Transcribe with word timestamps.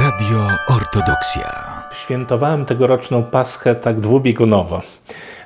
Radio 0.00 0.48
Ortodoksja. 0.68 1.72
Świętowałem 2.04 2.64
tegoroczną 2.64 3.22
Paschę 3.22 3.74
tak 3.74 4.00
dwubiegunowo. 4.00 4.82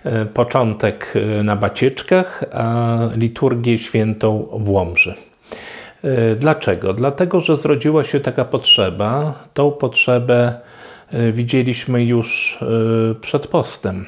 E, 0.05 0.27
początek 0.27 1.15
e, 1.15 1.43
na 1.43 1.57
Bacieczkach, 1.57 2.45
a 2.53 2.99
liturgię 3.17 3.79
świętą 3.79 4.49
w 4.53 4.69
Łomży. 4.69 5.15
E, 6.05 6.37
dlaczego? 6.37 6.93
Dlatego, 6.93 7.41
że 7.41 7.57
zrodziła 7.57 8.05
się 8.05 8.21
taka 8.21 8.45
potrzeba. 8.45 9.35
Tą 9.55 9.71
potrzebę 9.73 10.61
widzieliśmy 11.33 12.05
już 12.05 12.59
przed 13.21 13.47
postem. 13.47 14.07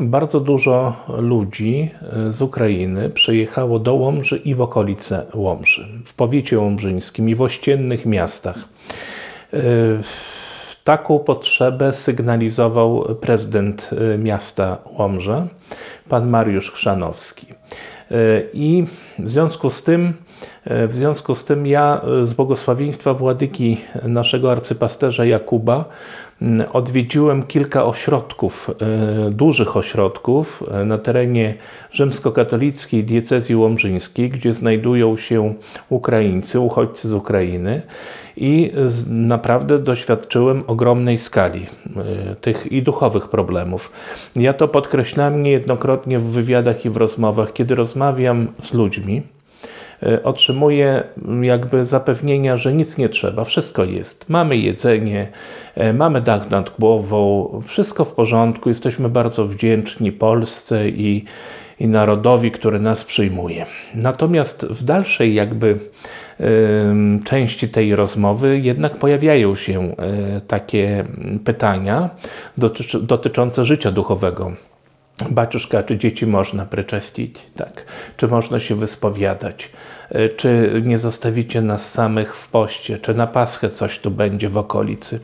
Bardzo 0.00 0.40
dużo 0.40 0.96
ludzi 1.18 1.90
z 2.30 2.42
Ukrainy 2.42 3.10
przyjechało 3.10 3.78
do 3.78 3.94
Łomży 3.94 4.36
i 4.36 4.54
w 4.54 4.60
okolice 4.60 5.26
Łomży, 5.34 5.88
w 6.04 6.14
powiecie 6.14 6.58
łomżyńskim 6.58 7.28
i 7.28 7.34
w 7.34 7.42
ościennych 7.42 8.06
miastach. 8.06 8.68
Taką 10.84 11.18
potrzebę 11.18 11.92
sygnalizował 11.92 13.14
prezydent 13.20 13.90
miasta 14.18 14.78
Łomża, 14.98 15.46
pan 16.08 16.30
Mariusz 16.30 16.70
Chrzanowski. 16.72 17.46
I 18.52 18.86
w 19.18 19.30
związku 19.30 19.70
z 19.70 19.82
tym, 19.82 20.14
w 20.66 20.90
związku 20.92 21.34
z 21.34 21.44
tym 21.44 21.66
ja 21.66 22.00
z 22.22 22.32
błogosławieństwa 22.34 23.14
władyki 23.14 23.80
naszego 24.02 24.52
arcypasterza 24.52 25.24
Jakuba 25.24 25.84
odwiedziłem 26.72 27.42
kilka 27.42 27.84
ośrodków, 27.84 28.70
e, 28.70 29.30
dużych 29.30 29.76
ośrodków 29.76 30.62
e, 30.70 30.84
na 30.84 30.98
terenie 30.98 31.54
rzymskokatolickiej 31.92 33.04
diecezji 33.04 33.56
łomżyńskiej, 33.56 34.30
gdzie 34.30 34.52
znajdują 34.52 35.16
się 35.16 35.54
Ukraińcy, 35.88 36.60
uchodźcy 36.60 37.08
z 37.08 37.12
Ukrainy 37.12 37.82
i 38.36 38.72
naprawdę 39.06 39.78
doświadczyłem 39.78 40.64
ogromnej 40.66 41.18
skali 41.18 41.66
e, 41.96 42.36
tych 42.36 42.72
i 42.72 42.82
duchowych 42.82 43.28
problemów. 43.28 43.90
Ja 44.36 44.52
to 44.52 44.68
podkreślam 44.68 45.42
niejednokrotnie 45.42 46.18
w 46.18 46.24
wywiadach 46.24 46.84
i 46.84 46.90
w 46.90 46.96
rozmowach, 46.96 47.52
kiedy 47.52 47.74
rozmawiam 47.74 48.48
z 48.58 48.74
ludźmi, 48.74 49.22
E, 49.22 49.39
otrzymuje 50.24 51.02
jakby 51.42 51.84
zapewnienia, 51.84 52.56
że 52.56 52.74
nic 52.74 52.98
nie 52.98 53.08
trzeba, 53.08 53.44
wszystko 53.44 53.84
jest. 53.84 54.28
Mamy 54.28 54.56
jedzenie, 54.56 55.28
e, 55.74 55.92
mamy 55.92 56.20
dach 56.20 56.50
nad 56.50 56.70
głową, 56.78 57.50
wszystko 57.64 58.04
w 58.04 58.12
porządku, 58.12 58.68
jesteśmy 58.68 59.08
bardzo 59.08 59.46
wdzięczni 59.46 60.12
Polsce 60.12 60.88
i, 60.88 61.24
i 61.80 61.88
narodowi, 61.88 62.50
który 62.50 62.80
nas 62.80 63.04
przyjmuje. 63.04 63.66
Natomiast 63.94 64.66
w 64.66 64.84
dalszej 64.84 65.34
jakby 65.34 65.78
części 67.24 67.68
tej 67.68 67.96
rozmowy 67.96 68.58
jednak 68.58 68.96
pojawiają 68.96 69.54
się 69.54 69.80
e, 69.80 69.94
takie 70.40 71.04
pytania 71.44 72.10
dotyczące 73.02 73.64
życia 73.64 73.90
duchowego 73.90 74.52
Baciuszka, 75.30 75.82
czy 75.82 75.98
dzieci 75.98 76.26
można 76.26 76.66
przeczyścić? 76.66 77.36
Tak. 77.56 77.84
Czy 78.16 78.28
można 78.28 78.60
się 78.60 78.74
wyspowiadać? 78.74 79.70
E, 80.10 80.28
czy 80.28 80.82
nie 80.84 80.98
zostawicie 80.98 81.62
nas 81.62 81.92
samych 81.92 82.36
w 82.36 82.48
poście? 82.48 82.98
Czy 82.98 83.14
na 83.14 83.26
Paschę 83.26 83.70
coś 83.70 83.98
tu 83.98 84.10
będzie 84.10 84.48
w 84.48 84.56
okolicy? 84.56 85.20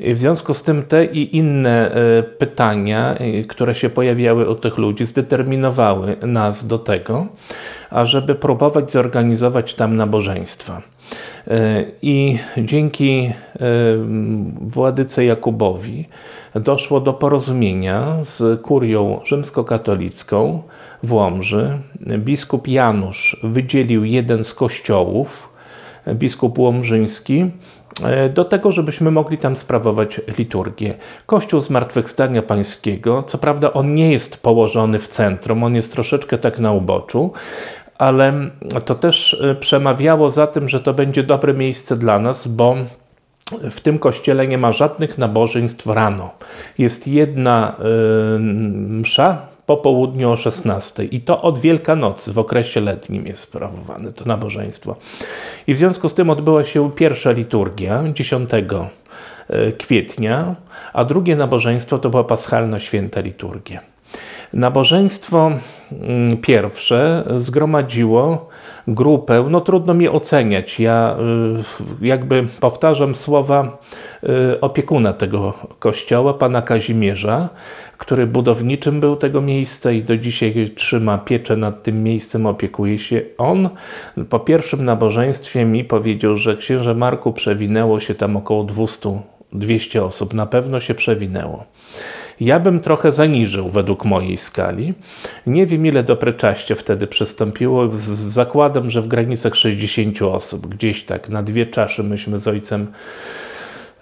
W 0.00 0.16
związku 0.16 0.54
z 0.54 0.62
tym 0.62 0.82
te 0.82 1.04
i 1.04 1.36
inne 1.36 1.90
e, 1.90 2.22
pytania, 2.22 3.14
e, 3.14 3.44
które 3.44 3.74
się 3.74 3.90
pojawiały 3.90 4.50
u 4.50 4.54
tych 4.54 4.78
ludzi, 4.78 5.06
zdeterminowały 5.06 6.16
nas 6.22 6.66
do 6.66 6.78
tego, 6.78 7.26
ażeby 7.90 8.34
próbować 8.34 8.90
zorganizować 8.90 9.74
tam 9.74 9.96
nabożeństwa. 9.96 10.82
I 12.02 12.38
dzięki 12.58 13.32
władyce 14.60 15.24
Jakubowi 15.24 16.08
doszło 16.54 17.00
do 17.00 17.12
porozumienia 17.12 18.16
z 18.22 18.62
kurią 18.62 19.20
rzymskokatolicką 19.24 20.62
w 21.02 21.12
Łomży. 21.12 21.78
Biskup 22.18 22.68
Janusz 22.68 23.40
wydzielił 23.42 24.04
jeden 24.04 24.44
z 24.44 24.54
kościołów, 24.54 25.48
biskup 26.14 26.58
łomżyński, 26.58 27.50
do 28.34 28.44
tego, 28.44 28.72
żebyśmy 28.72 29.10
mogli 29.10 29.38
tam 29.38 29.56
sprawować 29.56 30.20
liturgię. 30.38 30.94
Kościół 31.26 31.60
Zmartwychwstania 31.60 32.42
Pańskiego, 32.42 33.22
co 33.22 33.38
prawda 33.38 33.72
on 33.72 33.94
nie 33.94 34.12
jest 34.12 34.36
położony 34.36 34.98
w 34.98 35.08
centrum, 35.08 35.64
on 35.64 35.74
jest 35.74 35.92
troszeczkę 35.92 36.38
tak 36.38 36.58
na 36.58 36.72
uboczu, 36.72 37.32
ale 38.04 38.50
to 38.84 38.94
też 38.94 39.42
przemawiało 39.60 40.30
za 40.30 40.46
tym, 40.46 40.68
że 40.68 40.80
to 40.80 40.94
będzie 40.94 41.22
dobre 41.22 41.54
miejsce 41.54 41.96
dla 41.96 42.18
nas, 42.18 42.48
bo 42.48 42.76
w 43.70 43.80
tym 43.80 43.98
kościele 43.98 44.48
nie 44.48 44.58
ma 44.58 44.72
żadnych 44.72 45.18
nabożeństw 45.18 45.86
rano. 45.86 46.30
Jest 46.78 47.08
jedna 47.08 47.76
y, 48.36 48.38
msza 48.88 49.46
po 49.66 49.76
południu 49.76 50.30
o 50.30 50.36
16 50.36 51.04
i 51.04 51.20
to 51.20 51.42
od 51.42 51.58
Wielkanocy 51.58 52.32
w 52.32 52.38
okresie 52.38 52.80
letnim 52.80 53.26
jest 53.26 53.40
sprawowane 53.40 54.12
to 54.12 54.24
nabożeństwo. 54.24 54.96
I 55.66 55.74
w 55.74 55.78
związku 55.78 56.08
z 56.08 56.14
tym 56.14 56.30
odbyła 56.30 56.64
się 56.64 56.90
pierwsza 56.92 57.30
liturgia 57.30 58.04
10 58.14 58.50
y, 58.54 59.72
kwietnia, 59.78 60.54
a 60.92 61.04
drugie 61.04 61.36
nabożeństwo 61.36 61.98
to 61.98 62.10
była 62.10 62.24
paschalna 62.24 62.80
święta 62.80 63.20
liturgia. 63.20 63.93
Nabożeństwo 64.54 65.52
mm, 65.92 66.36
pierwsze 66.36 67.24
zgromadziło 67.36 68.48
grupę, 68.88 69.46
no 69.50 69.60
trudno 69.60 69.94
mi 69.94 70.08
oceniać. 70.08 70.80
Ja 70.80 71.16
y, 72.00 72.06
jakby 72.06 72.46
powtarzam 72.60 73.14
słowa 73.14 73.78
y, 74.54 74.60
opiekuna 74.60 75.12
tego 75.12 75.52
kościoła, 75.78 76.34
pana 76.34 76.62
Kazimierza, 76.62 77.48
który 77.98 78.26
budowniczym 78.26 79.00
był 79.00 79.16
tego 79.16 79.40
miejsca 79.40 79.90
i 79.90 80.02
do 80.02 80.16
dzisiaj 80.16 80.70
trzyma 80.74 81.18
pieczę 81.18 81.56
nad 81.56 81.82
tym 81.82 82.02
miejscem, 82.02 82.46
opiekuje 82.46 82.98
się. 82.98 83.22
On 83.38 83.68
po 84.28 84.40
pierwszym 84.40 84.84
nabożeństwie 84.84 85.64
mi 85.64 85.84
powiedział, 85.84 86.36
że 86.36 86.56
księże 86.56 86.94
Marku 86.94 87.32
przewinęło 87.32 88.00
się 88.00 88.14
tam 88.14 88.36
około 88.36 88.64
200 88.64 89.20
200 89.54 90.04
osób, 90.04 90.34
na 90.34 90.46
pewno 90.46 90.80
się 90.80 90.94
przewinęło. 90.94 91.64
Ja 92.40 92.60
bym 92.60 92.80
trochę 92.80 93.12
zaniżył 93.12 93.68
według 93.68 94.04
mojej 94.04 94.36
skali. 94.36 94.94
Nie 95.46 95.66
wiem, 95.66 95.86
ile 95.86 96.02
do 96.02 96.16
Preczaście 96.16 96.74
wtedy 96.74 97.06
przystąpiło. 97.06 97.88
Z 97.92 98.02
zakładem, 98.08 98.90
że 98.90 99.02
w 99.02 99.06
granicach 99.06 99.54
60 99.54 100.22
osób. 100.22 100.66
Gdzieś 100.66 101.04
tak 101.04 101.28
na 101.28 101.42
dwie 101.42 101.66
czaszy 101.66 102.02
myśmy 102.02 102.38
z 102.38 102.48
ojcem 102.48 102.92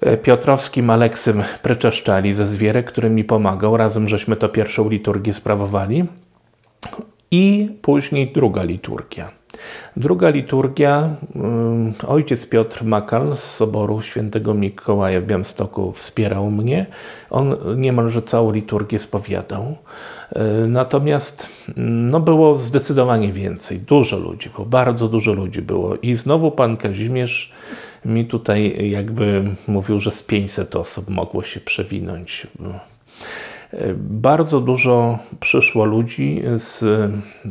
e, 0.00 0.16
Piotrowskim 0.16 0.91
Aleksym 0.91 1.43
preczeszczali 1.62 2.34
ze 2.34 2.47
zwierek, 2.47 2.87
który 2.87 3.10
mi 3.10 3.25
pomagał. 3.25 3.76
Razem 3.76 4.09
żeśmy 4.09 4.37
to 4.37 4.49
pierwszą 4.49 4.88
liturgię 4.88 5.32
sprawowali. 5.32 6.04
I 7.31 7.69
później 7.82 8.32
druga 8.32 8.62
liturgia. 8.62 9.41
Druga 9.96 10.30
liturgia, 10.30 11.16
ojciec 12.06 12.46
Piotr 12.46 12.84
Makal 12.84 13.36
z 13.36 13.44
Soboru 13.56 14.02
Świętego 14.02 14.54
Mikołaja 14.54 15.20
w 15.20 15.24
Białymstoku 15.24 15.92
wspierał 15.92 16.50
mnie. 16.50 16.86
On 17.30 17.56
niemalże 17.76 18.22
całą 18.22 18.52
liturgię 18.52 18.98
spowiadał. 18.98 19.76
Y, 20.36 20.68
natomiast 20.68 21.48
no, 21.76 22.20
było 22.20 22.58
zdecydowanie 22.58 23.32
więcej, 23.32 23.78
dużo 23.78 24.18
ludzi, 24.18 24.50
bo 24.58 24.64
bardzo 24.64 25.08
dużo 25.08 25.32
ludzi 25.32 25.62
było. 25.62 25.96
I 25.96 26.14
znowu 26.14 26.50
pan 26.50 26.76
Kazimierz 26.76 27.52
mi 28.04 28.26
tutaj 28.26 28.90
jakby 28.90 29.44
mówił, 29.69 30.00
że 30.00 30.10
z 30.10 30.22
500 30.22 30.76
osób 30.76 31.10
mogło 31.10 31.42
się 31.42 31.60
przewinąć. 31.60 32.46
Bardzo 33.97 34.60
dużo 34.60 35.19
przyszło 35.41 35.84
ludzi 35.84 36.43
z 36.56 36.84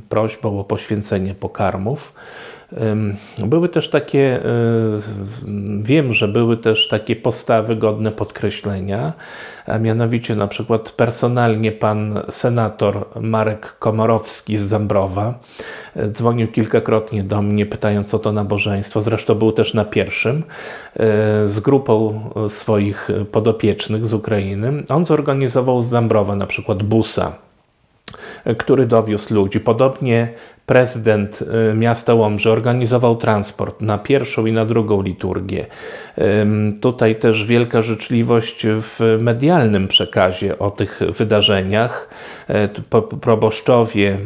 prośbą 0.10 0.60
o 0.60 0.64
poświęcenie 0.64 1.36
pokarmów. 1.36 2.14
Były 3.38 3.70
też 3.70 3.90
takie, 3.90 4.46
e, 4.46 4.50
wiem, 5.82 6.14
że 6.14 6.28
były 6.28 6.58
też 6.58 6.88
takie 6.88 7.16
postawy 7.16 7.76
godne 7.76 8.12
podkreślenia, 8.12 9.14
a 9.68 9.78
mianowicie 9.78 10.36
na 10.36 10.48
przykład 10.48 10.92
personalnie 10.92 11.72
pan 11.72 12.20
senator 12.30 13.06
Marek 13.22 13.76
Komorowski 13.80 14.58
z 14.58 14.62
Zambrowa 14.62 15.40
e, 15.96 16.10
dzwonił 16.10 16.48
kilkakrotnie 16.48 17.24
do 17.24 17.42
mnie 17.42 17.66
pytając 17.66 18.14
o 18.14 18.20
to 18.20 18.32
nabożeństwo, 18.32 19.02
zresztą 19.02 19.36
był 19.36 19.52
też 19.52 19.74
na 19.74 19.86
pierwszym 19.86 20.38
e, 20.38 20.44
z 21.48 21.60
grupą 21.60 22.22
swoich 22.50 23.10
podopiecznych 23.32 24.06
z 24.06 24.14
Ukrainy. 24.14 24.84
On 24.90 25.06
zorganizował 25.06 25.82
z 25.82 25.88
Zambrowa 25.88 26.36
na 26.36 26.48
przykład 26.48 26.84
busa 26.84 27.32
który 28.58 28.86
dowiózł 28.86 29.34
ludzi. 29.34 29.60
Podobnie 29.60 30.34
prezydent 30.72 31.42
y, 31.72 31.76
miasta 31.76 32.14
Łomży 32.14 32.52
organizował 32.52 33.16
transport 33.16 33.82
na 33.82 33.98
pierwszą 33.98 34.46
i 34.46 34.52
na 34.52 34.66
drugą 34.66 35.02
liturgię. 35.02 35.66
Tutaj 36.82 37.16
też 37.16 37.46
wielka 37.46 37.82
życzliwość 37.82 38.66
w 38.68 39.18
medialnym 39.22 39.88
przekazie 39.88 40.60
o 40.60 40.72
tych 40.72 41.00
wydarzeniach. 41.18 42.10
proboszczowie 43.22 44.18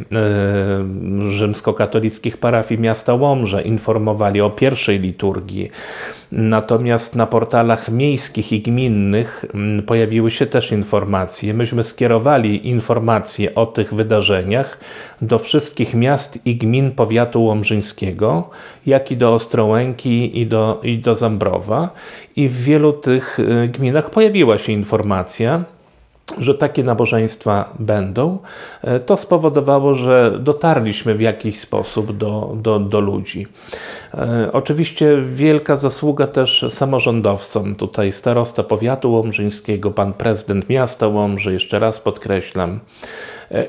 rzymskokatolickich 1.30 2.38
parafii 2.38 2.82
miasta 2.82 3.14
Łomże 3.14 3.62
informowali 3.62 4.42
o 4.42 4.50
pierwszej 4.50 5.00
liturgii. 5.00 5.72
Natomiast 6.32 7.16
na 7.16 7.28
portalach 7.28 7.90
miejskich 7.90 8.52
i 8.52 8.62
gminnych 8.62 9.46
pojawiły 9.86 10.32
się 10.32 10.46
też 10.46 10.72
informacje. 10.72 11.54
Myśmy 11.54 11.84
skierowali 11.84 12.70
informacje 12.70 13.56
o 13.56 13.66
tych 13.66 13.94
wydarzeniach 13.94 14.78
do 15.22 15.40
wszystkich 15.40 15.94
miast 15.94 16.35
i 16.46 16.56
gmin 16.56 16.92
powiatu 16.92 17.44
łomżyńskiego, 17.44 18.50
jak 18.86 19.12
i 19.12 19.18
do 19.18 19.34
Ostrołęki 19.34 20.40
i 20.40 20.48
do, 20.48 20.80
i 20.84 20.98
do 20.98 21.16
Zambrowa. 21.16 21.90
I 22.36 22.50
w 22.50 22.64
wielu 22.64 22.94
tych 22.94 23.40
y, 23.40 23.68
gminach 23.68 24.10
pojawiła 24.10 24.58
się 24.58 24.72
informacja, 24.72 25.64
że 26.38 26.56
takie 26.56 26.84
nabożeństwa 26.84 27.70
będą, 27.80 28.38
e, 28.82 29.00
to 29.00 29.18
spowodowało, 29.18 29.94
że 29.96 30.38
dotarliśmy 30.40 31.16
w 31.16 31.22
jakiś 31.22 31.60
sposób 31.60 32.18
do, 32.18 32.56
do, 32.56 32.80
do 32.80 33.00
ludzi. 33.00 33.48
E, 34.14 34.50
oczywiście 34.54 35.18
wielka 35.22 35.76
zasługa 35.76 36.28
też 36.28 36.66
samorządowcom, 36.70 37.76
tutaj 37.76 38.12
starosta 38.12 38.64
powiatu 38.64 39.12
łomżyńskiego, 39.12 39.92
pan 39.92 40.14
prezydent 40.14 40.70
miasta 40.70 41.08
Łomży, 41.08 41.54
jeszcze 41.54 41.80
raz 41.80 42.00
podkreślam, 42.00 42.80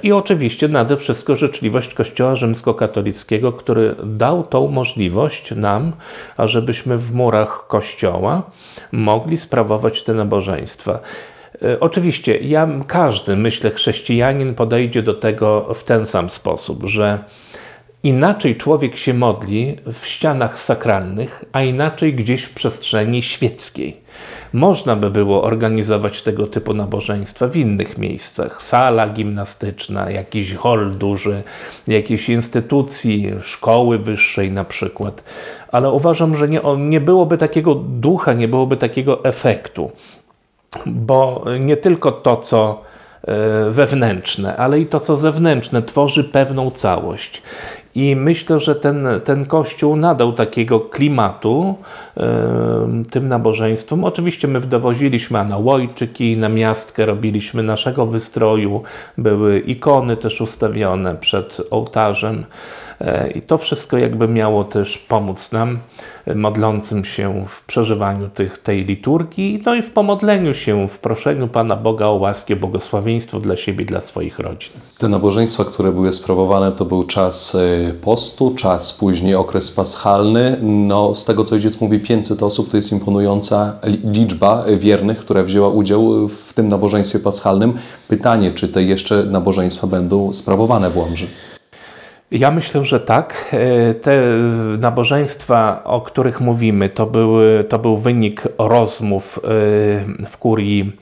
i 0.02 0.12
oczywiście 0.12 0.68
nade 0.68 0.96
wszystko 0.96 1.36
życzliwość 1.36 1.94
Kościoła 1.94 2.36
Rzymskokatolickiego, 2.36 3.52
który 3.52 3.94
dał 4.04 4.44
tą 4.44 4.68
możliwość 4.68 5.50
nam, 5.50 5.92
ażebyśmy 6.36 6.98
w 6.98 7.12
murach 7.12 7.66
Kościoła 7.68 8.42
mogli 8.92 9.36
sprawować 9.36 10.02
te 10.02 10.14
nabożeństwa. 10.14 11.00
E, 11.62 11.80
oczywiście, 11.80 12.38
ja, 12.38 12.68
każdy, 12.86 13.36
myślę, 13.36 13.70
chrześcijanin 13.70 14.54
podejdzie 14.54 15.02
do 15.02 15.14
tego 15.14 15.74
w 15.74 15.84
ten 15.84 16.06
sam 16.06 16.30
sposób, 16.30 16.84
że 16.84 17.18
inaczej 18.06 18.56
człowiek 18.56 18.96
się 18.96 19.14
modli 19.14 19.76
w 19.92 20.06
ścianach 20.06 20.58
sakralnych, 20.58 21.44
a 21.52 21.62
inaczej 21.62 22.14
gdzieś 22.14 22.42
w 22.42 22.54
przestrzeni 22.54 23.22
świeckiej. 23.22 23.96
Można 24.52 24.96
by 24.96 25.10
było 25.10 25.42
organizować 25.42 26.22
tego 26.22 26.46
typu 26.46 26.74
nabożeństwa 26.74 27.48
w 27.48 27.56
innych 27.56 27.98
miejscach. 27.98 28.62
Sala 28.62 29.08
gimnastyczna, 29.08 30.10
jakiś 30.10 30.54
hol 30.54 30.98
duży, 30.98 31.42
jakiejś 31.86 32.28
instytucji, 32.28 33.32
szkoły 33.42 33.98
wyższej 33.98 34.52
na 34.52 34.64
przykład. 34.64 35.24
Ale 35.72 35.90
uważam, 35.90 36.36
że 36.36 36.48
nie, 36.48 36.60
nie 36.78 37.00
byłoby 37.00 37.38
takiego 37.38 37.74
ducha, 37.74 38.32
nie 38.32 38.48
byłoby 38.48 38.76
takiego 38.76 39.24
efektu 39.24 39.90
bo 40.86 41.44
nie 41.60 41.76
tylko 41.76 42.12
to, 42.12 42.36
co 42.36 42.82
e, 43.22 43.70
wewnętrzne, 43.70 44.56
ale 44.56 44.80
i 44.80 44.86
to, 44.86 45.00
co 45.00 45.16
zewnętrzne, 45.16 45.82
tworzy 45.82 46.24
pewną 46.24 46.70
całość. 46.70 47.42
I 47.96 48.16
myślę, 48.16 48.60
że 48.60 48.74
ten, 48.74 49.08
ten 49.24 49.46
kościół 49.46 49.96
nadał 49.96 50.32
takiego 50.32 50.80
klimatu 50.80 51.74
y, 52.16 52.20
tym 53.10 53.28
nabożeństwom. 53.28 54.04
Oczywiście 54.04 54.48
my 54.48 54.60
dowoziliśmy 54.60 55.38
anałojczyki 55.38 56.36
na 56.36 56.48
miastkę, 56.48 57.06
robiliśmy 57.06 57.62
naszego 57.62 58.06
wystroju, 58.06 58.82
były 59.18 59.58
ikony 59.58 60.16
też 60.16 60.40
ustawione 60.40 61.14
przed 61.14 61.60
ołtarzem. 61.70 62.44
E, 63.00 63.30
I 63.30 63.42
to 63.42 63.58
wszystko 63.58 63.98
jakby 63.98 64.28
miało 64.28 64.64
też 64.64 64.98
pomóc 64.98 65.52
nam, 65.52 65.78
e, 66.26 66.34
modlącym 66.34 67.04
się 67.04 67.44
w 67.48 67.64
przeżywaniu 67.64 68.28
tych, 68.28 68.58
tej 68.58 68.84
liturgii, 68.84 69.62
no 69.66 69.74
i 69.74 69.82
w 69.82 69.90
pomodleniu 69.90 70.54
się, 70.54 70.88
w 70.88 70.98
proszeniu 70.98 71.48
Pana 71.48 71.76
Boga 71.76 72.06
o 72.06 72.14
łaskę, 72.14 72.56
błogosławieństwo 72.56 73.40
dla 73.40 73.56
siebie 73.56 73.84
dla 73.84 74.00
swoich 74.00 74.38
rodzin. 74.38 74.72
Te 74.98 75.08
nabożeństwa, 75.08 75.64
które 75.64 75.92
były 75.92 76.12
sprawowane, 76.12 76.72
to 76.72 76.84
był 76.84 77.04
czas 77.04 77.54
e, 77.54 77.92
postu, 77.92 78.54
czas 78.54 78.92
później 78.92 79.34
okres 79.34 79.70
paschalny. 79.70 80.56
No, 80.62 81.14
z 81.14 81.24
tego 81.24 81.44
co 81.44 81.54
ojciec 81.54 81.80
mówi, 81.80 82.00
500 82.00 82.42
osób 82.42 82.70
to 82.70 82.76
jest 82.76 82.92
imponująca 82.92 83.72
liczba 84.04 84.64
wiernych, 84.76 85.18
która 85.18 85.42
wzięła 85.42 85.68
udział 85.68 86.28
w 86.28 86.54
tym 86.54 86.68
nabożeństwie 86.68 87.18
paschalnym. 87.18 87.74
Pytanie, 88.08 88.52
czy 88.52 88.68
te 88.68 88.82
jeszcze 88.82 89.24
nabożeństwa 89.24 89.86
będą 89.86 90.32
sprawowane 90.32 90.90
w 90.90 90.96
Łomży? 90.96 91.26
Ja 92.30 92.50
myślę, 92.50 92.84
że 92.84 93.00
tak. 93.00 93.48
E, 93.52 93.94
te 93.94 94.22
nabożeństwa, 94.78 95.84
o 95.84 96.00
których 96.00 96.40
mówimy, 96.40 96.88
to, 96.88 97.06
były, 97.06 97.64
to 97.68 97.78
był 97.78 97.96
wynik 97.96 98.42
rozmów 98.58 99.38
e, 99.38 99.48
w 100.26 100.36
kurii 100.38 100.96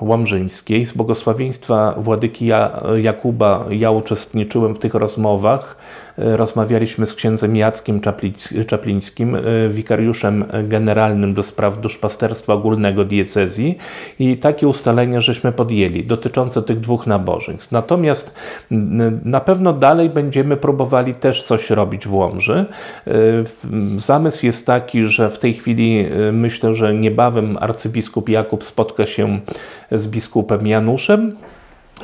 łomżyńskiej. 0.00 0.84
Z 0.84 0.92
błogosławieństwa 0.92 1.94
Władyki 1.98 2.46
Jakuba 3.02 3.66
ja 3.70 3.90
uczestniczyłem 3.90 4.74
w 4.74 4.78
tych 4.78 4.94
rozmowach 4.94 5.76
rozmawialiśmy 6.18 7.06
z 7.06 7.14
księdzem 7.14 7.56
Jackiem 7.56 8.00
Czaplińskim, 8.66 9.34
e, 9.34 9.40
wikariuszem 9.68 10.44
generalnym 10.64 11.34
do 11.34 11.42
spraw 11.42 11.80
duszpasterstwa 11.80 12.54
ogólnego 12.54 13.04
diecezji 13.04 13.78
i 14.18 14.36
takie 14.36 14.68
ustalenia 14.68 15.20
żeśmy 15.20 15.52
podjęli 15.52 16.04
dotyczące 16.04 16.62
tych 16.62 16.80
dwóch 16.80 17.06
nabożeństw. 17.06 17.72
Natomiast 17.72 18.34
na 19.24 19.40
pewno 19.40 19.72
dalej 19.72 20.10
będziemy 20.10 20.56
próbowali 20.56 21.14
też 21.14 21.42
coś 21.42 21.70
robić 21.70 22.06
w 22.06 22.14
Łomży. 22.14 22.66
Zamysł 23.96 24.46
jest 24.46 24.66
taki, 24.66 25.06
że 25.06 25.30
w 25.30 25.38
tej 25.38 25.54
chwili 25.54 26.06
myślę, 26.32 26.74
że 26.74 26.94
niebawem 26.94 27.58
arcybiskup 27.60 28.28
Jakub 28.28 28.41
spotka 28.60 29.06
się 29.06 29.40
z 29.90 30.08
biskupem 30.08 30.66
Januszem, 30.66 31.36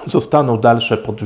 Zostaną 0.07 0.59
dalsze 0.59 0.97
pod, 0.97 1.21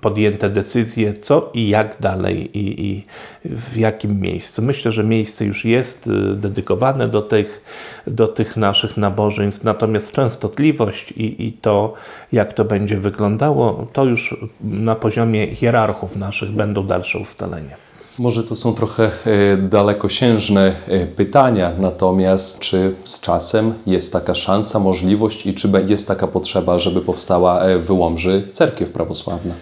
podjęte 0.00 0.50
decyzje, 0.50 1.14
co 1.14 1.50
i 1.54 1.68
jak 1.68 1.96
dalej 2.00 2.58
i, 2.58 2.86
i, 2.86 3.04
w 3.44 3.76
jakim 3.76 4.20
miejscu. 4.20 4.62
Myślę, 4.62 4.92
że 4.92 5.04
miejsce 5.04 5.44
już 5.44 5.64
jest 5.64 6.06
y, 6.06 6.34
dedykowane 6.34 7.08
do 7.08 7.22
tych, 7.22 7.62
do 8.06 8.28
tych 8.28 8.56
naszych 8.56 8.96
nabożeństw, 8.96 9.64
natomiast 9.64 10.12
częstotliwość 10.12 11.12
i, 11.12 11.46
i 11.46 11.52
to, 11.52 11.94
jak 12.32 12.52
to 12.52 12.64
będzie 12.64 12.96
wyglądało, 12.96 13.86
to 13.92 14.04
już 14.04 14.36
na 14.60 14.94
poziomie 14.94 15.54
hierarchów 15.54 16.16
naszych 16.16 16.50
będą 16.50 16.86
dalsze 16.86 17.18
ustalenia. 17.18 17.89
Może 18.20 18.44
to 18.44 18.56
są 18.56 18.74
trochę 18.74 19.04
e, 19.04 19.56
dalekosiężne 19.56 20.72
e, 20.88 21.06
pytania, 21.06 21.72
natomiast 21.78 22.58
czy 22.58 22.94
z 23.04 23.20
czasem 23.20 23.74
jest 23.86 24.12
taka 24.12 24.34
szansa, 24.34 24.78
możliwość 24.78 25.46
i 25.46 25.54
czy 25.54 25.68
jest 25.86 26.08
taka 26.08 26.26
potrzeba, 26.26 26.78
żeby 26.78 27.00
powstała 27.00 27.62
e, 27.62 27.78
w 27.78 27.90
Łomży 27.90 28.48
cerkiew 28.52 28.90
prawosławna? 28.90 29.54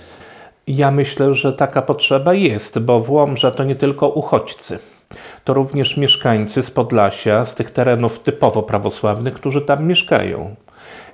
Ja 0.67 0.91
myślę, 0.91 1.35
że 1.35 1.53
taka 1.53 1.83
potrzeba 1.83 2.35
jest, 2.35 2.79
bo 2.79 3.01
w 3.01 3.11
Łomża 3.11 3.51
to 3.51 3.65
nie 3.65 3.77
tylko 3.77 4.09
uchodźcy. 4.09 4.79
To 5.45 5.55
również 5.55 5.97
mieszkańcy 5.97 6.63
z 6.63 6.71
Podlasia, 6.71 7.45
z 7.45 7.55
tych 7.55 7.71
terenów 7.71 8.19
typowo 8.19 8.63
prawosławnych, 8.63 9.35
którzy 9.35 9.61
tam 9.61 9.87
mieszkają. 9.87 10.55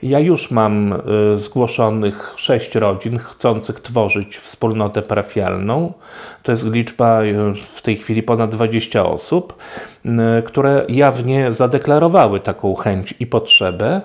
Ja 0.03 0.19
już 0.19 0.51
mam 0.51 0.93
y, 0.93 1.39
zgłoszonych 1.39 2.33
sześć 2.37 2.75
rodzin 2.75 3.19
chcących 3.19 3.81
tworzyć 3.81 4.37
wspólnotę 4.37 5.03
parafialną. 5.03 5.93
To 6.43 6.53
jest 6.53 6.67
liczba 6.67 7.23
y, 7.23 7.55
w 7.55 7.83
tej 7.83 7.97
chwili 7.97 8.23
ponad 8.23 8.51
20 8.51 9.07
osób, 9.07 9.55
y, 10.05 10.11
które 10.43 10.85
jawnie 10.89 11.53
zadeklarowały 11.53 12.41
taką 12.41 12.75
chęć 12.75 13.15
i 13.21 13.27
potrzebę. 13.27 14.01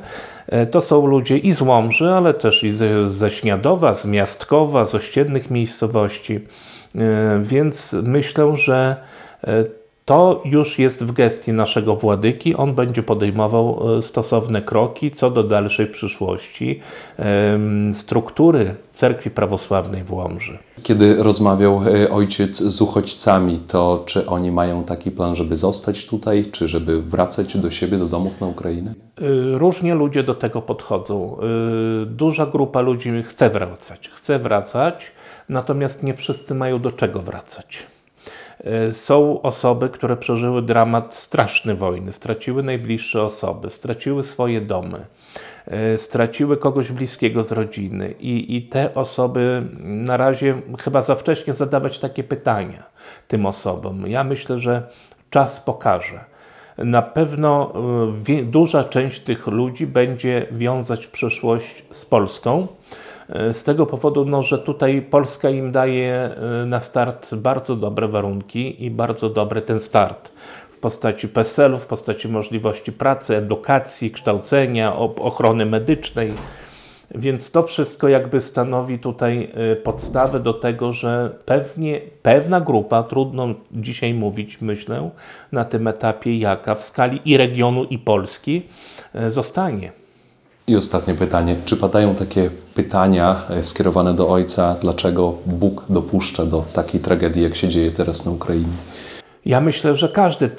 To 0.72 0.82
są 0.82 1.08
ludzie 1.08 1.38
i 1.38 1.52
z 1.52 1.62
Łomży, 1.62 2.12
ale 2.12 2.34
też 2.34 2.64
i 2.64 2.72
ze 3.08 3.32
Śniadowa, 3.32 3.96
z 3.96 4.06
Miastkowa, 4.06 4.86
z 4.86 4.96
ościennych 4.96 5.52
miejscowości. 5.52 6.40
Więc 7.42 7.96
myślę, 8.04 8.56
że 8.56 8.96
to 10.10 10.42
już 10.46 10.80
jest 10.80 11.04
w 11.04 11.12
gestii 11.12 11.54
naszego 11.54 11.96
władyki. 11.96 12.56
On 12.56 12.76
będzie 12.76 13.04
podejmował 13.04 13.98
e, 13.98 14.02
stosowne 14.02 14.62
kroki 14.62 15.12
co 15.12 15.32
do 15.32 15.44
dalszej 15.44 15.88
przyszłości 15.88 16.80
struktury 17.94 18.76
cerkwi 18.92 19.30
prawosławnej 19.30 20.04
w 20.04 20.14
Łomży. 20.14 20.58
Kiedy 20.84 21.24
rozmawiał 21.24 21.82
e, 21.88 22.10
ojciec 22.10 22.58
z 22.58 22.82
uchodźcami, 22.82 23.60
to 23.60 24.04
czy 24.06 24.26
oni 24.26 24.52
mają 24.52 24.84
taki 24.84 25.12
plan, 25.12 25.36
żeby 25.36 25.56
zostać 25.56 26.06
tutaj, 26.06 26.46
czy 26.52 26.68
żeby 26.68 27.02
wracać 27.02 27.58
do 27.58 27.72
siebie, 27.72 27.98
do 27.98 28.06
domów 28.06 28.42
na 28.42 28.48
Ukrainę? 28.48 28.94
E, 29.18 29.24
różnie 29.58 29.96
ludzie 29.96 30.24
do 30.24 30.36
tego 30.36 30.62
podchodzą. 30.62 31.38
Duża 32.06 32.46
grupa 32.46 32.82
ludzi 32.82 33.12
chce 33.28 33.50
wracać, 33.50 34.10
chce 34.14 34.40
wracać, 34.40 35.12
natomiast 35.50 36.04
nie 36.04 36.14
wszyscy 36.14 36.56
mają 36.56 36.82
do 36.82 36.92
czego 36.92 37.22
wracać. 37.22 37.86
E, 38.64 38.94
są 38.94 39.42
osoby, 39.42 39.90
które 39.90 40.18
przeżyły 40.18 40.62
dramat 40.62 41.16
straszny 41.16 41.76
wojny, 41.76 42.12
straciły 42.14 42.64
najbliższe 42.64 43.24
osoby, 43.24 43.70
straciły 43.70 44.24
swoje 44.24 44.62
domy, 44.62 45.06
e, 45.68 45.98
straciły 45.98 46.58
kogoś 46.58 46.92
bliskiego 46.92 47.44
z 47.44 47.52
rodziny 47.52 48.14
i, 48.20 48.56
i 48.58 48.62
te 48.62 48.94
osoby 48.96 49.68
na 49.80 50.18
razie 50.18 50.62
chyba 50.80 51.02
za 51.02 51.16
wcześnie 51.16 51.54
zadawać 51.54 52.00
takie 52.00 52.24
pytania 52.24 52.84
tym 53.28 53.46
osobom. 53.46 54.08
Ja 54.08 54.24
myślę, 54.24 54.60
że 54.60 54.84
czas 55.30 55.60
pokaże. 55.60 56.20
na 56.78 57.02
pewno 57.02 57.74
wie- 58.24 58.44
duża 58.44 58.84
część 58.84 59.20
tych 59.20 59.48
ludzi 59.48 59.88
będzie 59.88 60.48
wiązać 60.52 61.08
przyszłość 61.08 61.86
z 61.92 62.06
Polską. 62.06 62.68
Y, 63.36 63.54
Z 63.54 63.64
tego 63.64 63.86
powodu, 63.86 64.26
no, 64.26 64.42
że 64.42 64.60
tutaj 64.60 65.02
Polska 65.02 65.50
im 65.50 65.72
daje 65.72 66.30
y, 66.64 66.66
na 66.66 66.80
start 66.80 67.36
bardzo 67.36 67.76
dobre 67.76 68.08
warunki 68.08 68.86
i 68.86 68.92
bardzo 68.92 69.30
dobry 69.30 69.62
ten 69.62 69.80
start 69.80 70.32
w 70.70 70.78
postaci 70.78 71.28
PESEL-u, 71.28 71.78
w 71.78 71.86
postaci 71.86 72.28
możliwości 72.28 72.92
pracy, 72.92 73.36
edukacji, 73.36 74.12
kształcenia, 74.12 74.96
ochrony 74.96 75.66
medycznej. 75.66 76.34
Więc 77.16 77.52
to 77.52 77.64
wszystko 77.64 78.08
jakby 78.08 78.42
stanowi 78.42 79.00
tutaj 79.00 79.52
y, 79.74 79.76
podstawę 79.76 80.40
do 80.40 80.54
tego, 80.54 80.94
że 80.94 81.36
pewnie 81.46 82.02
pewna 82.22 82.62
grupa, 82.62 83.04
trudno 83.04 83.48
dzisiaj 83.72 84.14
mówić, 84.14 84.62
myślę, 84.62 85.10
na 85.52 85.66
tym 85.66 85.88
etapie 85.88 86.38
jaka 86.38 86.76
w 86.76 86.84
skali 86.84 87.22
i 87.26 87.38
regionu, 87.38 87.84
i 87.84 88.00
Polski 88.00 88.66
zostanie. 89.28 89.92
I 90.70 90.76
ostatnie 90.76 91.14
pytanie. 91.14 91.56
Czy 91.66 91.78
padają 91.78 92.16
takie 92.16 92.50
pytania 92.76 93.42
e, 93.50 93.64
skierowane 93.64 94.14
do 94.14 94.30
ojca, 94.30 94.76
dlaczego 94.82 95.34
Bóg 95.46 95.86
dopuszcza 95.90 96.46
do 96.46 96.62
takiej 96.62 97.02
tragedii, 97.02 97.44
jak 97.44 97.56
się 97.56 97.68
dzieje 97.68 97.92
teraz 97.92 98.26
na 98.26 98.32
Ukrainie? 98.32 98.74
Ja 99.46 99.62
myślę, 99.62 99.96
że 99.96 100.10
każdy, 100.10 100.50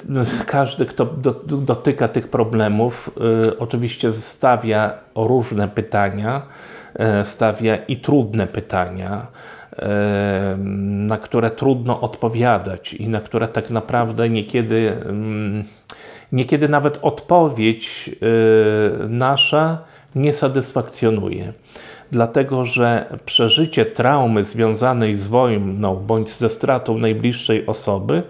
każdy 0.45 0.85
kto 0.85 1.05
do, 1.05 1.31
dotyka 1.57 2.07
tych 2.07 2.27
problemów, 2.27 3.11
y, 3.47 3.57
oczywiście 3.57 4.13
stawia 4.13 4.93
różne 5.15 5.67
pytania, 5.67 6.41
y, 7.21 7.25
stawia 7.25 7.75
i 7.75 7.97
trudne 7.97 8.47
pytania, 8.47 9.27
y, 9.73 9.77
na 11.07 11.17
które 11.17 11.51
trudno 11.51 12.01
odpowiadać 12.01 12.93
i 12.93 13.09
na 13.09 13.21
które 13.21 13.47
tak 13.47 13.69
naprawdę 13.69 14.29
niekiedy, 14.29 14.97
mm, 15.05 15.63
niekiedy 16.31 16.69
nawet 16.69 16.99
odpowiedź 17.01 18.09
y, 19.03 19.09
nasza 19.09 19.90
nie 20.15 20.33
satysfakcjonuje 20.33 21.53
dlatego 22.11 22.65
że 22.65 23.17
przeżycie 23.25 23.85
traumy 23.85 24.43
związanej 24.43 25.15
z 25.15 25.27
wojną 25.27 25.95
bądź 25.95 26.29
ze 26.29 26.49
stratą 26.49 26.97
najbliższej 26.97 27.65
osoby 27.67 28.23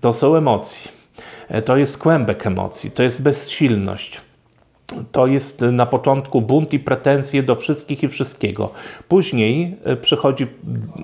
to 0.00 0.12
są 0.12 0.36
emocje. 0.36 0.90
E, 1.48 1.62
To 1.62 1.76
jest 1.76 1.98
kłębek 1.98 2.46
emocji, 2.46 2.90
to 2.90 3.02
jest 3.02 3.22
bezsilność. 3.22 4.20
To 5.12 5.26
jest 5.26 5.60
na 5.60 5.86
początku 5.86 6.40
bunt 6.40 6.72
i 6.72 6.78
pretensje 6.78 7.42
do 7.42 7.54
wszystkich 7.54 8.02
i 8.02 8.08
wszystkiego. 8.08 8.70
Później 9.08 9.76
e, 9.84 9.96
przychodzi 9.96 10.46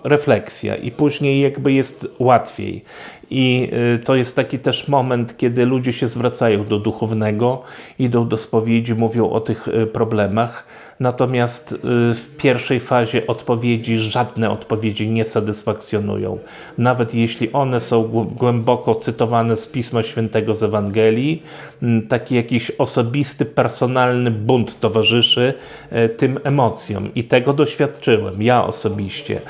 refleksja 0.04 0.76
i 0.76 0.90
później 0.90 1.40
jakby 1.40 1.72
jest 1.72 2.06
łatwiej. 2.18 2.84
I 3.30 3.70
e, 3.94 3.98
to 3.98 4.14
jest 4.14 4.36
taki 4.36 4.58
też 4.58 4.88
moment, 4.88 5.36
kiedy 5.36 5.66
ludzie 5.66 5.92
się 5.92 6.08
zwracają 6.08 6.64
do 6.64 6.78
duchownego, 6.78 7.62
idą 7.98 8.28
do 8.28 8.36
spowiedzi, 8.36 8.94
mówią 8.94 9.30
o 9.30 9.40
tych 9.40 9.68
e, 9.68 9.86
problemach. 9.86 10.66
Natomiast 11.00 11.72
y, 11.72 11.78
w 12.14 12.28
pierwszej 12.36 12.80
fazie 12.80 13.26
odpowiedzi 13.26 13.98
żadne 13.98 14.50
odpowiedzi 14.50 15.10
nie 15.10 15.24
satysfakcjonują. 15.24 16.38
Nawet 16.78 17.14
jeśli 17.14 17.52
one 17.52 17.80
są 17.80 18.02
głę- 18.02 18.34
głęboko 18.34 18.94
cytowane 18.94 19.56
z 19.56 19.68
Pisma 19.68 20.02
Świętego 20.02 20.54
z 20.54 20.62
Ewangelii, 20.62 21.42
taki 22.08 22.34
jakiś 22.34 22.70
osobisty, 22.70 23.44
personalny 23.44 24.30
bunt 24.30 24.80
towarzyszy 24.80 25.54
tym 26.16 26.40
emocjom. 26.44 27.14
I 27.14 27.24
tego 27.24 27.52
doświadczyłem, 27.52 28.42
ja 28.42 28.64
osobiście. 28.64 29.40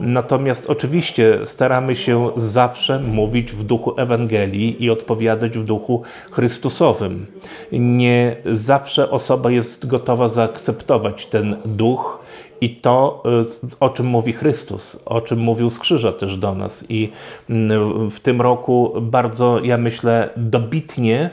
Natomiast 0.00 0.70
oczywiście 0.70 1.38
staramy 1.44 1.96
się 1.96 2.30
zawsze 2.36 3.00
mówić 3.00 3.52
w 3.52 3.64
duchu 3.64 3.94
Ewangelii 4.00 4.84
i 4.84 4.90
odpowiadać 4.90 5.58
w 5.58 5.64
duchu 5.64 6.02
Chrystusowym. 6.30 7.26
Nie 7.72 8.36
zawsze 8.52 9.10
osoba 9.10 9.50
jest 9.50 9.86
gotowa 9.86 10.28
zaakceptować 10.28 11.26
ten 11.26 11.56
duch 11.64 12.18
i 12.60 12.76
to, 12.76 13.22
y, 13.64 13.76
o 13.80 13.88
czym 13.88 14.06
mówi 14.06 14.32
Chrystus, 14.32 14.98
o 15.06 15.20
czym 15.20 15.38
mówił 15.38 15.70
z 15.70 15.78
krzyża 15.78 16.12
też 16.12 16.36
do 16.36 16.54
nas. 16.54 16.84
I 16.88 17.12
mm, 17.50 18.10
w 18.10 18.20
tym 18.20 18.40
roku 18.40 18.92
bardzo, 19.00 19.60
ja 19.62 19.78
myślę, 19.78 20.30
dobitnie 20.36 21.30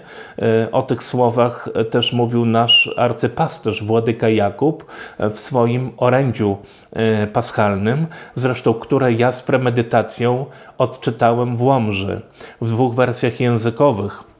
y, 0.67 0.71
o 0.71 0.81
tych 0.81 1.03
słowach 1.03 1.69
też 1.89 2.13
mówił 2.13 2.45
nasz 2.45 2.93
arcypasterz 2.97 3.83
Władyka 3.83 4.29
Jakub 4.29 4.85
y, 5.19 5.29
w 5.29 5.39
swoim 5.39 5.91
orędziu 5.97 6.57
paschalnym, 7.33 8.07
zresztą 8.35 8.73
które 8.73 9.13
ja 9.13 9.31
z 9.31 9.43
premedytacją 9.43 10.45
odczytałem 10.77 11.55
w 11.55 11.61
Łomży 11.61 12.21
w 12.61 12.69
dwóch 12.69 12.95
wersjach 12.95 13.39
językowych. 13.39 14.34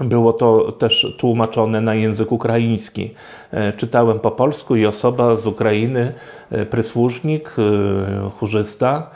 Było 0.00 0.32
to 0.32 0.72
też 0.72 1.14
tłumaczone 1.18 1.80
na 1.80 1.94
język 1.94 2.32
ukraiński. 2.32 3.14
E, 3.50 3.72
Czytałem 3.72 4.20
po 4.20 4.30
polsku 4.30 4.76
i 4.76 4.86
osoba 4.86 5.36
z 5.36 5.46
Ukrainy, 5.46 6.12
e, 6.50 6.66
prysłużnik, 6.66 7.56
e, 7.58 8.30
chórzysta, 8.30 9.10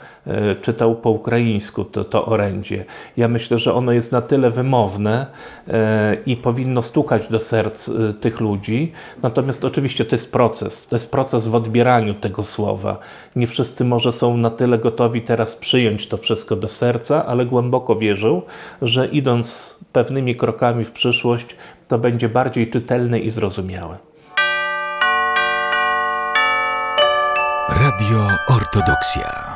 czytał 0.61 0.95
po 0.95 1.09
ukraińsku 1.09 1.85
to, 1.85 2.03
to 2.03 2.25
orędzie. 2.25 2.85
Ja 3.17 3.27
myślę, 3.27 3.59
że 3.59 3.73
ono 3.73 3.91
jest 3.91 4.11
na 4.11 4.21
tyle 4.21 4.49
wymowne 4.49 5.27
e, 5.67 6.17
i 6.25 6.37
powinno 6.37 6.81
stukać 6.81 7.27
do 7.27 7.39
serc 7.39 7.89
e, 7.89 8.13
tych 8.13 8.39
ludzi. 8.39 8.91
Natomiast 9.23 9.65
oczywiście 9.65 10.05
to 10.05 10.15
jest 10.15 10.31
proces. 10.31 10.87
To 10.87 10.95
jest 10.95 11.11
proces 11.11 11.47
w 11.47 11.55
odbieraniu 11.55 12.13
tego 12.13 12.43
słowa. 12.43 12.99
Nie 13.35 13.47
wszyscy 13.47 13.85
może 13.85 14.11
są 14.11 14.37
na 14.37 14.49
tyle 14.49 14.77
gotowi 14.77 15.21
teraz 15.21 15.55
przyjąć 15.55 16.07
to 16.07 16.17
wszystko 16.17 16.55
do 16.55 16.67
serca, 16.67 17.25
ale 17.25 17.45
głęboko 17.45 17.95
wierzą, 17.95 18.41
że 18.81 19.07
idąc 19.07 19.75
pewnymi 19.93 20.35
krokami 20.35 20.83
w 20.83 20.91
przyszłość, 20.91 21.55
to 21.87 21.97
będzie 21.97 22.29
bardziej 22.29 22.69
czytelne 22.69 23.19
i 23.19 23.29
zrozumiałe. 23.29 23.97
Radio 27.69 28.27
Ortodoksja. 28.47 29.54